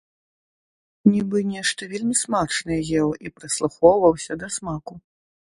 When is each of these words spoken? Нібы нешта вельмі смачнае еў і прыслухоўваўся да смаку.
Нібы 1.13 1.43
нешта 1.51 1.81
вельмі 1.93 2.15
смачнае 2.23 2.79
еў 3.03 3.09
і 3.29 3.33
прыслухоўваўся 3.39 4.33
да 4.43 4.47
смаку. 4.57 4.93